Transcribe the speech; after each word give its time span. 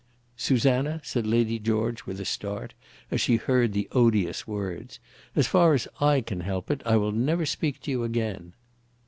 "Susanna," 0.35 0.99
said 1.03 1.27
Lady 1.27 1.59
George, 1.59 2.07
with 2.07 2.19
a 2.19 2.25
start 2.25 2.73
as 3.11 3.21
she 3.21 3.35
heard 3.35 3.71
the 3.71 3.87
odious 3.91 4.47
words, 4.47 4.99
"as 5.35 5.45
far 5.45 5.75
as 5.75 5.87
I 5.99 6.21
can 6.21 6.39
help 6.39 6.71
it, 6.71 6.81
I 6.87 6.95
will 6.97 7.11
never 7.11 7.45
speak 7.45 7.79
to 7.81 7.91
you 7.91 8.03
again." 8.03 8.53